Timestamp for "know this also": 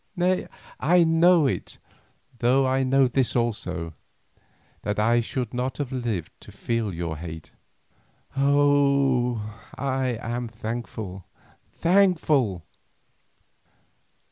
2.81-3.93